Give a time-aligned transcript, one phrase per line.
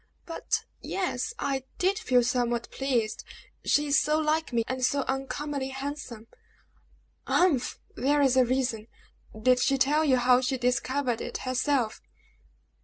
[0.25, 3.23] "But ye e s, I did feel somewhat pleased
[3.63, 6.25] she is so like me, and so uncommonly handsome!"
[7.27, 7.77] "Humph!
[7.95, 8.87] there's a reason!
[9.39, 12.01] Did she tell you how she discovered it herself?"